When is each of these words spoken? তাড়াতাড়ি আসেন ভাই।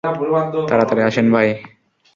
তাড়াতাড়ি 0.69 1.01
আসেন 1.03 1.27
ভাই। 1.33 1.49